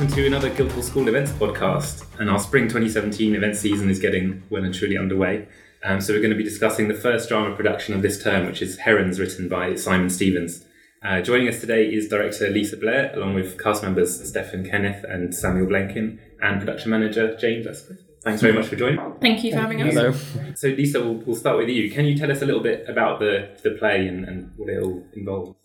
[0.00, 2.06] welcome to another Guildhall School Events podcast.
[2.18, 5.46] And our spring 2017 event season is getting well and truly underway.
[5.84, 8.62] Um, so we're going to be discussing the first drama production of this term, which
[8.62, 10.64] is Herons, written by Simon Stephens.
[11.04, 15.34] Uh, joining us today is director Lisa Blair, along with cast members Stefan Kenneth and
[15.34, 17.98] Samuel Blenkin, and production manager James Esquith.
[18.22, 19.16] Thanks very much for joining.
[19.20, 19.92] Thank you for having us.
[19.92, 20.12] Hello.
[20.54, 21.90] So Lisa, we'll, we'll start with you.
[21.90, 24.82] Can you tell us a little bit about the, the play and, and what it
[24.82, 25.59] all involves?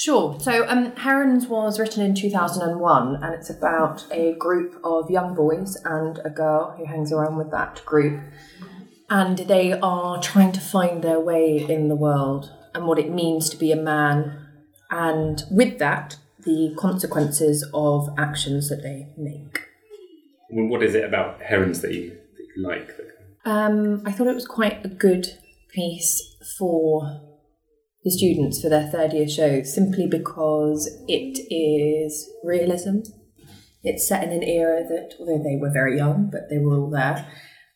[0.00, 0.40] Sure.
[0.40, 5.76] So, um, Herons was written in 2001, and it's about a group of young boys
[5.84, 8.18] and a girl who hangs around with that group.
[9.10, 13.50] And they are trying to find their way in the world and what it means
[13.50, 14.46] to be a man,
[14.90, 19.66] and with that, the consequences of actions that they make.
[20.48, 22.96] What is it about Herons that you, that you like?
[23.44, 25.36] Um, I thought it was quite a good
[25.68, 27.29] piece for
[28.04, 33.00] the students for their third year show simply because it is realism.
[33.82, 36.90] It's set in an era that, although they were very young, but they were all
[36.90, 37.26] there.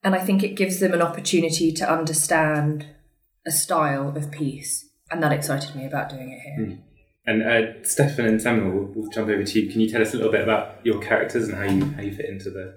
[0.02, 2.86] And I think it gives them an opportunity to understand
[3.46, 4.86] a style of piece.
[5.10, 6.78] And that excited me about doing it here.
[7.26, 9.70] And uh, Stefan and Samuel, we'll, we'll jump over to you.
[9.70, 12.14] Can you tell us a little bit about your characters and how you how you
[12.14, 12.76] fit into the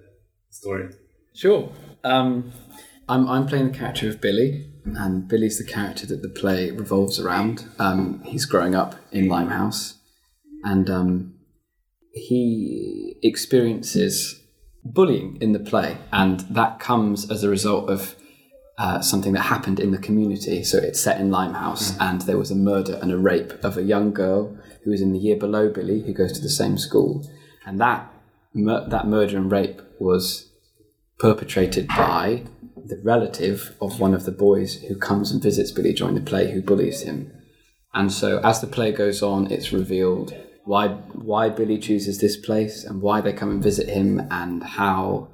[0.49, 0.89] story?
[1.33, 1.69] Sure.
[2.03, 2.51] Um,
[3.09, 7.19] I'm, I'm playing the character of Billy, and Billy's the character that the play revolves
[7.19, 7.65] around.
[7.79, 9.95] Um, he's growing up in Limehouse,
[10.63, 11.33] and um,
[12.13, 14.41] he experiences
[14.83, 18.15] bullying in the play, and that comes as a result of
[18.77, 20.63] uh, something that happened in the community.
[20.63, 23.83] So it's set in Limehouse, and there was a murder and a rape of a
[23.83, 27.27] young girl who was in the year below Billy, who goes to the same school,
[27.65, 28.11] and that
[28.53, 30.46] mur- that murder and rape was
[31.19, 32.43] perpetrated by
[32.75, 36.51] the relative of one of the boys who comes and visits Billy during the play,
[36.51, 37.31] who bullies him.
[37.93, 42.83] And so, as the play goes on, it's revealed why why Billy chooses this place
[42.83, 45.29] and why they come and visit him, and how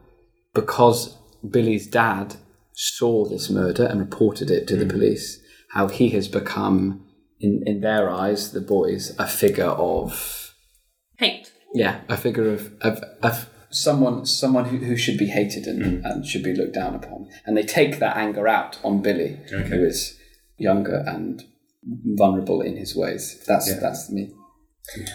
[0.53, 1.17] because
[1.47, 2.35] Billy's dad
[2.73, 4.91] saw this murder and reported it to the mm.
[4.91, 5.39] police,
[5.71, 7.05] how he has become,
[7.39, 10.53] in in their eyes, the boys, a figure of
[11.17, 11.51] Hate.
[11.73, 16.01] yeah, a figure of of, of someone someone who, who should be hated and, mm.
[16.05, 19.67] and should be looked down upon, and they take that anger out on Billy, Okay.
[19.67, 20.17] who is
[20.57, 21.43] younger and
[22.15, 23.43] vulnerable in his ways.
[23.47, 23.79] That's Yeah.
[23.81, 24.33] that's me.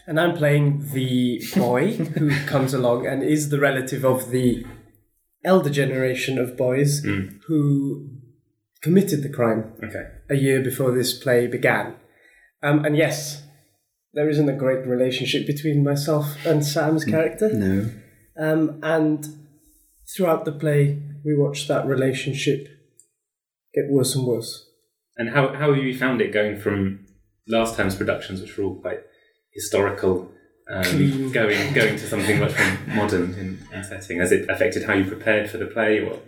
[0.07, 4.65] And I'm playing the boy who comes along and is the relative of the
[5.45, 7.39] elder generation of boys mm.
[7.47, 8.09] who
[8.83, 10.05] committed the crime Okay.
[10.31, 11.95] a year before this play began.
[12.63, 13.43] Um, and yes,
[14.15, 17.11] there isn't a great relationship between myself and Sam's mm.
[17.11, 17.53] character.
[17.53, 17.91] No.
[18.39, 19.27] Um, and
[20.15, 22.69] throughout the play, we watch that relationship
[23.75, 24.67] get worse and worse.
[25.17, 27.07] And how how have you found it going from
[27.49, 29.01] last time's productions, which were all quite
[29.53, 30.31] historical,
[30.71, 30.83] um,
[31.33, 34.19] going going to something much more modern in, in setting?
[34.19, 35.99] Has it affected how you prepared for the play?
[35.99, 36.19] Or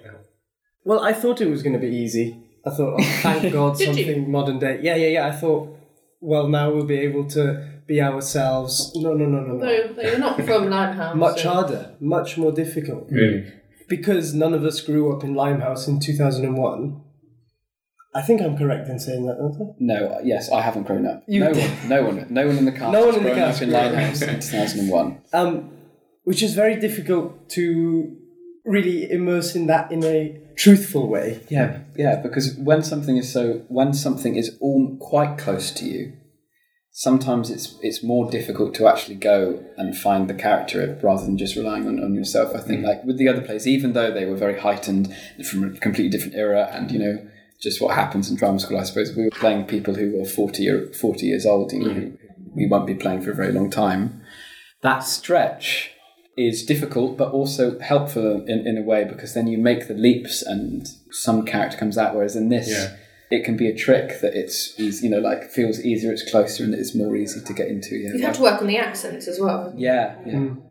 [0.85, 2.47] Well, I thought it was going to be easy.
[2.67, 4.05] I thought, oh, thank God, Did you?
[4.05, 4.81] something modern day.
[4.83, 5.27] Yeah, yeah, yeah.
[5.29, 5.79] I thought,
[6.21, 8.93] well, now we'll be able to be ourselves.
[8.95, 9.65] No, no, no, no, no.
[9.65, 11.17] No, they were not from Limehouse.
[11.17, 13.09] Much harder, much more difficult.
[13.11, 13.53] really?
[13.89, 17.03] Because none of us grew up in Limehouse in 2001.
[18.15, 19.75] I think I'm correct in saying that, don't I?
[19.81, 21.25] No, yes, I haven't grown up.
[21.27, 21.69] You no did.
[21.69, 22.93] one, no one, no one in the cast.
[22.93, 23.71] No one in the grown cast up in.
[23.73, 25.23] Limehouse in two thousand and one.
[25.33, 25.71] Um,
[26.25, 28.17] which is very difficult to
[28.65, 31.41] really immerse in that in a truthful way.
[31.49, 36.13] Yeah, yeah, because when something is so when something is all quite close to you,
[37.01, 41.57] sometimes it's it's more difficult to actually go and find the character rather than just
[41.57, 42.55] relying on, on yourself.
[42.55, 42.89] I think mm.
[42.89, 45.11] like with the other plays, even though they were very heightened
[45.51, 47.27] from a completely different era and you know
[47.59, 50.69] just what happens in drama school, I suppose we were playing people who were forty
[50.69, 52.19] or forty years old, you know, who
[52.55, 54.21] we won't be playing for a very long time.
[54.83, 55.93] That stretch
[56.37, 60.43] is difficult but also helpful in, in a way because then you make the leaps
[60.43, 62.97] and some character comes out whereas in this Yeah.
[63.31, 66.65] It can be a trick that it's easy, you know like feels easier it's closer
[66.65, 69.29] and it's more easy to get into yeah You've had to work on the accents
[69.29, 69.73] as well.
[69.77, 70.63] yeah yeah Mm.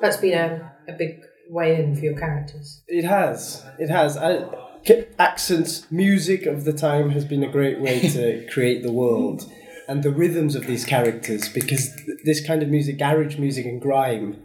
[0.00, 1.20] That's been a, a big
[1.50, 2.82] way in for your characters.
[2.86, 3.64] It has.
[3.80, 4.16] It has.
[4.16, 4.44] I,
[4.86, 9.50] c- accents, music of the time has been a great way to create the world
[9.88, 11.90] and the rhythms of these characters because
[12.24, 14.44] this kind of music, garage music and grime,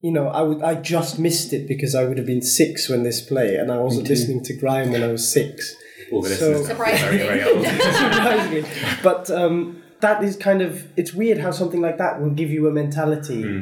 [0.00, 3.02] you know, I would I just missed it because I would have been six when
[3.02, 5.74] this play and I wasn't listening to grime when I was six.
[6.12, 7.18] All the So- listeners are very, Surprisingly.
[7.18, 7.66] very old.
[7.66, 8.64] Surprisingly.
[9.02, 12.66] But um, that is kind of it's weird how something like that will give you
[12.68, 13.60] a mentality hmm.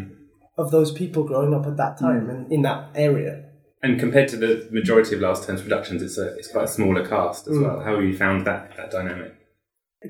[0.59, 2.05] of those people growing up at that hmm.
[2.05, 3.45] time and in that area.
[3.83, 7.07] And compared to the majority of last term's productions, it's a it's quite a smaller
[7.07, 7.65] cast as hmm.
[7.65, 7.81] well.
[7.81, 9.35] How have you found that that dynamic?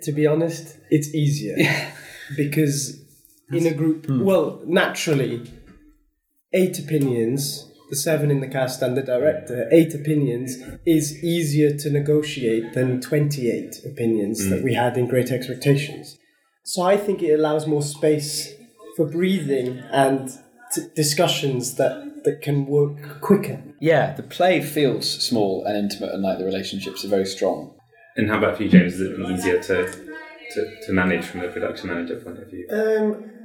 [0.02, 1.56] To be honest, it's easier
[2.36, 3.00] because
[3.52, 5.50] in a group, well, naturally,
[6.52, 10.56] eight opinions, the seven in the cast and the director, eight opinions
[10.86, 16.16] is easier to negotiate than 28 opinions that we had in Great Expectations.
[16.64, 18.54] So I think it allows more space
[18.96, 20.30] for breathing and
[20.72, 23.62] t- discussions that, that can work quicker.
[23.80, 27.74] Yeah, the play feels small and intimate, and like the relationships are very strong.
[28.16, 28.94] And how about for you, James?
[28.94, 29.90] Is it easier to,
[30.54, 32.66] to, to manage from the production manager point of view?
[32.70, 33.39] Um,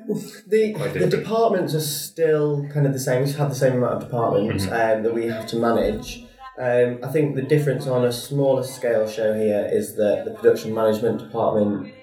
[0.48, 3.24] the the departments are still kind of the same.
[3.24, 6.26] We have the same amount of departments um, that we have to manage.
[6.58, 10.74] Um, I think the difference on a smaller scale show here is that the production
[10.74, 11.94] management department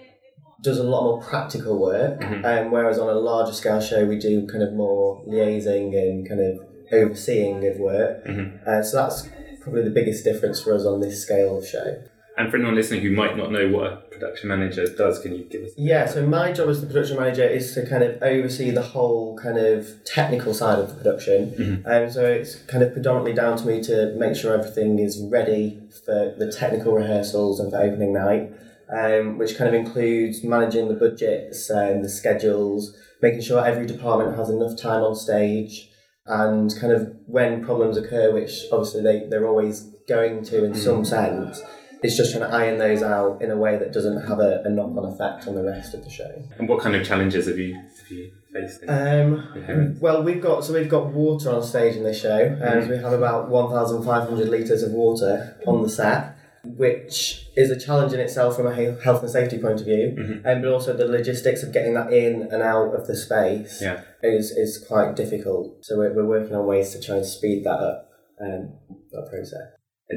[0.61, 4.47] does a lot more practical work, um, whereas on a larger scale show we do
[4.47, 6.61] kind of more liaising and kind of
[6.93, 8.25] overseeing of work.
[8.67, 9.29] Uh, so that's
[9.63, 12.03] probably the biggest difference for us on this scale of show.
[12.37, 15.45] And for anyone listening who might not know what a production manager does, can you
[15.45, 15.73] give us?
[15.77, 19.37] Yeah, so my job as the production manager is to kind of oversee the whole
[19.37, 21.83] kind of technical side of the production.
[21.87, 25.81] Um, so it's kind of predominantly down to me to make sure everything is ready
[26.05, 28.53] for the technical rehearsals and for opening night,
[28.97, 34.37] um, which kind of includes managing the budgets and the schedules, making sure every department
[34.37, 35.89] has enough time on stage,
[36.27, 41.05] and kind of when problems occur, which obviously they, they're always going to in some
[41.05, 41.61] sense.
[42.03, 44.71] It's just trying to iron those out in a way that doesn't have a, a
[44.71, 46.31] knock-on effect on the rest of the show.
[46.59, 48.83] And what kind of challenges have you have you faced?
[48.89, 52.97] Um, well, we've got so we've got water on stage in this show, and we
[52.97, 57.79] have about one thousand five hundred liters of water on the set, which is a
[57.79, 61.07] challenge in itself from a health and safety point of view, and but also the
[61.07, 64.01] logistics of getting that in and out of the space Yeah.
[64.23, 65.85] is is quite difficult.
[65.85, 68.11] So we're, we're working on ways to try and speed that up,
[68.41, 68.75] um,
[69.13, 69.69] that process.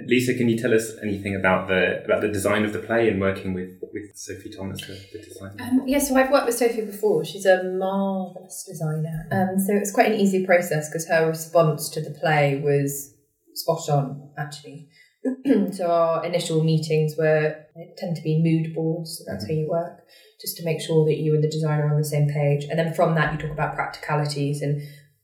[0.06, 3.20] Lisa, can you tell us anything about the about the design of the play and
[3.20, 5.56] working with, with Sophie Thomas, the, the designer?
[5.60, 7.24] Um, yeah, so I've worked with Sophie before.
[7.26, 9.28] She's a marvellous designer.
[9.32, 13.14] Um, so it's quite an easy process because her response to the play was
[13.54, 14.90] spot on, actually.
[15.72, 19.68] so our initial meetings were they tend to be mood boards, so that's how you
[19.70, 20.04] work,
[20.40, 22.66] just to make sure that you and the designer are on the same page.
[22.70, 24.62] And then from that, you talk about practicalities.
[24.62, 24.82] And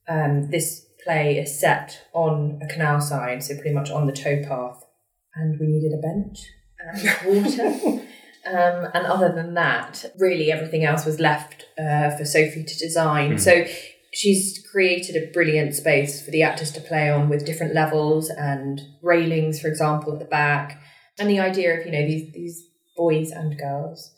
[0.08, 4.84] um, this play is set on a canal side, so pretty much on the towpath.
[5.36, 6.40] And we needed a bench
[6.80, 8.02] and water.
[8.46, 13.38] Um, and other than that, really everything else was left uh, for Sophie to design.
[13.38, 13.66] So
[14.14, 18.82] she's created a brilliant space for the actors to play on with different levels and
[19.02, 20.82] railings, for example, at the back.
[21.20, 24.12] And the idea of, you know, these, these boys and girls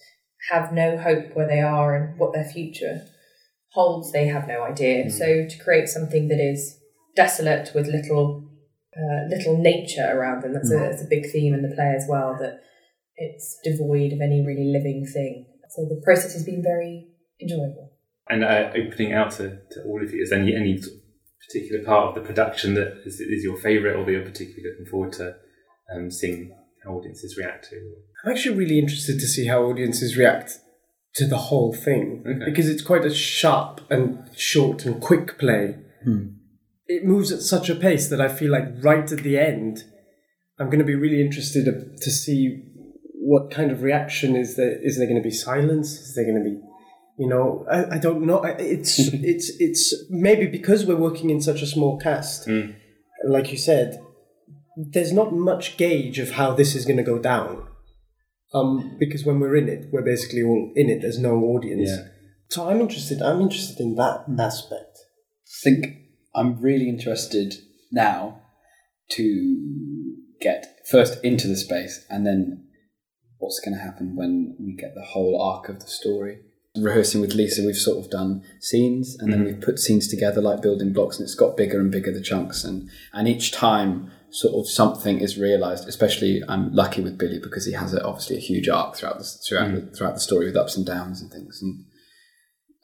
[0.51, 3.05] have no hope where they are and what their future
[3.73, 5.09] holds, they have no idea.
[5.09, 6.79] So to create something that is
[7.15, 8.49] desolate with little
[8.95, 12.05] uh, little nature around them, that's, a, that's a big theme in the play as
[12.07, 12.61] well, that
[13.15, 15.47] it's devoid of any really living thing.
[15.69, 17.07] So the process has been very
[17.41, 17.91] enjoyable.
[18.29, 20.79] And uh, opening out to, to all of you, is there any any
[21.47, 24.85] particular part of the production that is, is your favourite or that you're particularly looking
[24.85, 25.35] forward to
[25.93, 27.75] um, seeing how audiences react to?
[28.23, 30.59] I'm actually really interested to see how audiences react
[31.15, 32.45] to the whole thing Okay.
[32.45, 35.75] because it's quite a sharp and short and quick play.
[36.87, 39.83] It moves at such a pace that I feel like right at the end,
[40.59, 42.61] I'm going to be really interested to, to see
[43.13, 44.77] what kind of reaction is there.
[44.81, 45.91] Is there going to be silence?
[45.93, 46.59] Is there going to be,
[47.17, 48.43] you know, I, I don't know.
[48.43, 48.99] It's
[49.33, 52.75] it's it's maybe because we're working in such a small cast, Mm.
[53.25, 53.99] like you said,
[54.75, 57.65] there's not much gauge of how this is going to go down.
[58.53, 61.01] Um, because when we're in it, we're basically all in it.
[61.01, 61.89] There's no audience.
[61.89, 62.07] Yeah.
[62.49, 63.21] So I'm interested.
[63.21, 64.99] I'm interested in that aspect.
[64.99, 65.87] I think
[66.35, 67.55] I'm really interested
[67.91, 68.41] now
[69.11, 72.67] to get first into the space and then
[73.37, 76.39] what's going to happen when we get the whole arc of the story.
[76.75, 80.63] Rehearsing with Lisa, we've sort of done scenes and then we've put scenes together like
[80.63, 84.55] building blocks, and it's got bigger and bigger the chunks, and and each time sort
[84.55, 85.87] of something is realised.
[85.87, 89.23] Especially, I'm lucky with Billy because he has a, obviously a huge arc throughout the
[89.47, 91.61] throughout the, throughout the story with ups and downs and things.
[91.61, 91.85] And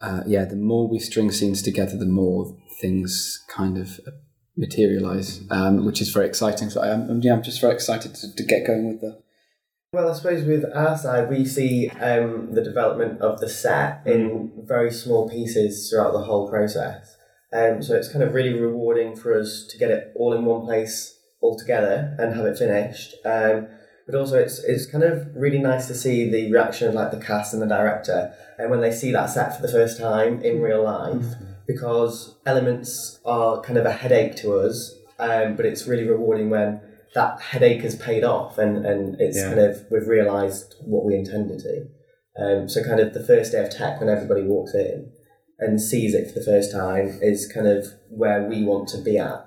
[0.02, 4.00] uh, yeah, the more we string scenes together, the more things kind of
[4.56, 6.70] materialize, um, which is very exciting.
[6.70, 9.22] So I'm, yeah, I'm just very excited to, to get going with the.
[9.92, 14.52] Well, I suppose with our side, we see um, the development of the set in
[14.68, 17.16] very small pieces throughout the whole process.
[17.52, 20.66] Um, so it's kind of really rewarding for us to get it all in one
[20.66, 23.16] place, all together, and have it finished.
[23.26, 23.68] Um,
[24.06, 27.20] but also, it's it's kind of really nice to see the reaction of like the
[27.20, 30.62] cast and the director, and when they see that set for the first time in
[30.62, 31.26] real life,
[31.68, 36.82] because elements are kind of a headache to us, um, but it's really rewarding when
[37.16, 39.50] that headache has paid off and, and it's Yeah.
[39.50, 41.88] kind of we've realised what we intended to.
[42.40, 45.12] Um, so kind of the first day of tech when everybody walks in,
[45.60, 49.18] and sees it for the first time is kind of where we want to be
[49.20, 49.46] at.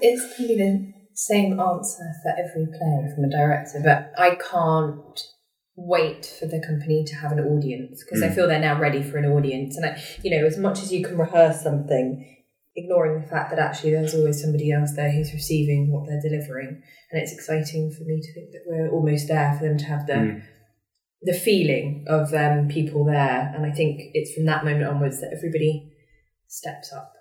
[0.00, 5.20] It's probably the same answer for every play from a director, but I can't
[5.76, 9.18] wait for the company to have an audience because I feel they're now ready for
[9.18, 9.76] an audience.
[9.76, 12.24] And I, you know, as much as you can rehearse something,
[12.76, 16.82] ignoring the fact that actually there's always somebody else there who's receiving what they're delivering,
[17.10, 20.06] and it's exciting for me to think that we're almost there for them to have
[20.06, 20.42] the Mm.
[21.22, 23.50] the feeling of um, people there.
[23.54, 25.90] And I think it's from that moment onwards that everybody
[26.48, 27.13] steps up.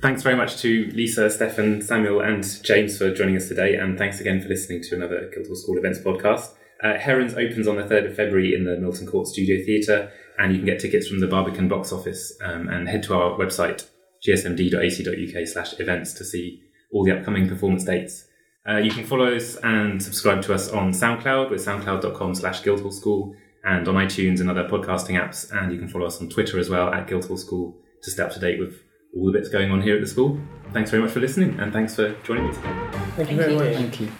[0.00, 4.20] Thanks very much to Lisa, Stefan, Samuel, and James for joining us today, and thanks
[4.20, 6.50] again for listening to another Guildhall School Events podcast.
[6.82, 10.52] Uh, Herons opens on the 3rd of February in the Milton Court Studio Theatre, and
[10.52, 13.88] you can get tickets from the Barbican box office um, and head to our website,
[14.28, 16.60] gsmd.ac.uk slash events to see
[16.92, 18.26] all the upcoming performance dates.
[18.68, 22.92] Uh, you can follow us and subscribe to us on SoundCloud with soundcloud.com slash Guildhall
[22.92, 25.50] School and on iTunes and other podcasting apps.
[25.50, 28.32] And you can follow us on Twitter as well at Guildhall School to stay up
[28.32, 28.82] to date with
[29.16, 30.40] all the bits going on here at the school.
[30.72, 32.88] Thanks very much for listening and thanks for joining me today.
[33.16, 33.74] Thank you very much.
[33.74, 34.10] Thank you.